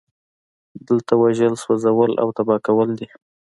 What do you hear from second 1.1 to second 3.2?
وژل سوځول او تباه کول دي